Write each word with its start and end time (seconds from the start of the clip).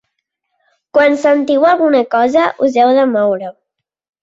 Quan 0.97 1.17
sentiu 1.25 1.67
alguna 1.73 2.03
cosa, 2.15 2.49
us 2.71 2.81
heu 2.85 2.97
de 3.03 3.07
moure. 3.15 3.55